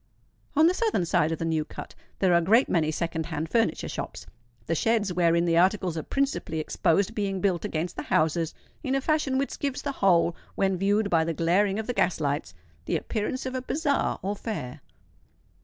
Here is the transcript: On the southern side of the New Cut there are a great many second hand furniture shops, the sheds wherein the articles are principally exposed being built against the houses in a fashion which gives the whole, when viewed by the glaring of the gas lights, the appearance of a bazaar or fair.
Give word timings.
On 0.55 0.65
the 0.65 0.73
southern 0.73 1.05
side 1.05 1.31
of 1.31 1.37
the 1.37 1.45
New 1.45 1.63
Cut 1.63 1.93
there 2.17 2.33
are 2.33 2.37
a 2.39 2.41
great 2.41 2.67
many 2.67 2.89
second 2.89 3.27
hand 3.27 3.49
furniture 3.49 3.87
shops, 3.87 4.25
the 4.65 4.73
sheds 4.73 5.13
wherein 5.13 5.45
the 5.45 5.57
articles 5.59 5.95
are 5.95 6.01
principally 6.01 6.59
exposed 6.59 7.13
being 7.13 7.39
built 7.39 7.63
against 7.65 7.95
the 7.97 8.01
houses 8.01 8.55
in 8.83 8.95
a 8.95 8.99
fashion 9.01 9.37
which 9.37 9.59
gives 9.59 9.83
the 9.83 9.91
whole, 10.01 10.35
when 10.55 10.75
viewed 10.75 11.11
by 11.11 11.23
the 11.23 11.35
glaring 11.35 11.77
of 11.77 11.85
the 11.85 11.93
gas 11.93 12.19
lights, 12.19 12.55
the 12.85 12.97
appearance 12.97 13.45
of 13.45 13.53
a 13.53 13.61
bazaar 13.61 14.17
or 14.23 14.35
fair. 14.35 14.81